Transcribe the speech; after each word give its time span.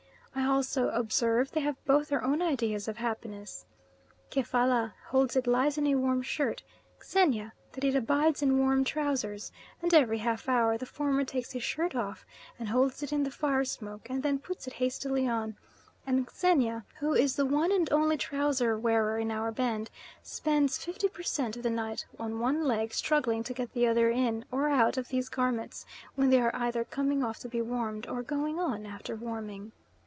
I 0.33 0.45
also 0.45 0.87
observe 0.91 1.51
they 1.51 1.59
have 1.59 1.83
both 1.83 2.07
their 2.07 2.23
own 2.23 2.41
ideas 2.41 2.87
of 2.87 2.95
happiness. 2.97 3.65
Kefalla 4.29 4.93
holds 5.07 5.35
it 5.35 5.45
lies 5.45 5.77
in 5.77 5.85
a 5.87 5.95
warm 5.95 6.21
shirt, 6.21 6.63
Xenia 7.03 7.51
that 7.73 7.83
it 7.83 7.95
abides 7.95 8.41
in 8.41 8.57
warm 8.57 8.85
trousers; 8.85 9.51
and 9.81 9.93
every 9.93 10.19
half 10.19 10.47
hour 10.47 10.77
the 10.77 10.85
former 10.85 11.25
takes 11.25 11.51
his 11.51 11.63
shirt 11.63 11.95
off, 11.97 12.25
and 12.57 12.69
holds 12.69 13.03
it 13.03 13.11
in 13.11 13.23
the 13.23 13.31
fire 13.31 13.65
smoke, 13.65 14.09
and 14.09 14.23
then 14.23 14.39
puts 14.39 14.67
it 14.67 14.73
hastily 14.73 15.27
on; 15.27 15.57
and 16.07 16.29
Xenia, 16.29 16.85
who 16.99 17.13
is 17.13 17.35
the 17.35 17.45
one 17.45 17.71
and 17.71 17.91
only 17.91 18.15
trouser 18.15 18.79
wearer 18.79 19.17
in 19.17 19.31
our 19.31 19.51
band, 19.51 19.89
spends 20.23 20.77
fifty 20.77 21.09
per 21.09 21.23
cent. 21.23 21.57
of 21.57 21.63
the 21.63 21.69
night 21.69 22.05
on 22.17 22.39
one 22.39 22.63
leg 22.63 22.93
struggling 22.93 23.43
to 23.43 23.53
get 23.53 23.73
the 23.73 23.85
other 23.85 24.09
in 24.09 24.45
or 24.49 24.69
out 24.69 24.95
of 24.95 25.09
these 25.09 25.27
garments, 25.27 25.85
when 26.15 26.29
they 26.29 26.39
are 26.39 26.55
either 26.55 26.85
coming 26.85 27.21
off 27.21 27.37
to 27.39 27.49
be 27.49 27.61
warmed, 27.61 28.07
or 28.07 28.23
going 28.23 28.57
on 28.59 28.85
after 28.85 29.13
warming. 29.13 29.73